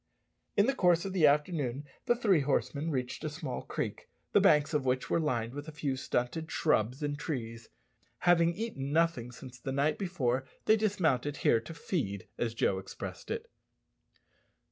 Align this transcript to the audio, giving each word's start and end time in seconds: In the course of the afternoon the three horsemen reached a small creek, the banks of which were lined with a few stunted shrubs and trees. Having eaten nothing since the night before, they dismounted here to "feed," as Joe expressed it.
In 0.57 0.65
the 0.65 0.73
course 0.73 1.05
of 1.05 1.13
the 1.13 1.27
afternoon 1.27 1.85
the 2.07 2.15
three 2.15 2.39
horsemen 2.41 2.89
reached 2.89 3.23
a 3.23 3.29
small 3.29 3.61
creek, 3.61 4.09
the 4.31 4.41
banks 4.41 4.73
of 4.73 4.83
which 4.83 5.11
were 5.11 5.19
lined 5.19 5.53
with 5.53 5.67
a 5.67 5.71
few 5.71 5.95
stunted 5.95 6.49
shrubs 6.51 7.03
and 7.03 7.19
trees. 7.19 7.69
Having 8.21 8.55
eaten 8.55 8.91
nothing 8.91 9.31
since 9.31 9.59
the 9.59 9.71
night 9.71 9.99
before, 9.99 10.45
they 10.65 10.75
dismounted 10.75 11.37
here 11.37 11.59
to 11.59 11.75
"feed," 11.75 12.27
as 12.39 12.55
Joe 12.55 12.79
expressed 12.79 13.29
it. 13.29 13.47